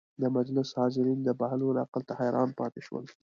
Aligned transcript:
د 0.21 0.23
مجلس 0.37 0.69
حاضرین 0.79 1.19
د 1.23 1.29
بهلول 1.39 1.75
عقل 1.83 2.01
ته 2.07 2.13
حیران 2.19 2.49
پاتې 2.59 2.81
شول. 2.87 3.05